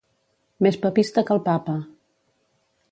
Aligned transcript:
Més 0.67 0.79
papista 0.85 1.25
que 1.29 1.37
el 1.39 1.43
papa. 1.51 1.77